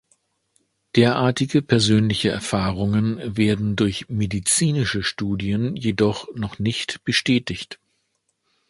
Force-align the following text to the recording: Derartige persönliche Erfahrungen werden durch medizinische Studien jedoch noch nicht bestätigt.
Derartige 0.95 1.61
persönliche 1.61 2.29
Erfahrungen 2.29 3.37
werden 3.37 3.75
durch 3.75 4.09
medizinische 4.09 5.03
Studien 5.03 5.75
jedoch 5.75 6.27
noch 6.33 6.57
nicht 6.57 7.03
bestätigt. 7.03 7.79